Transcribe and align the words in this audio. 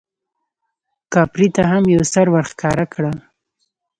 کاپري 1.13 1.47
ته 1.55 1.63
هم 1.71 1.83
یو 1.95 2.03
سر 2.13 2.25
ورښکاره 2.31 2.85
کړه. 2.93 3.11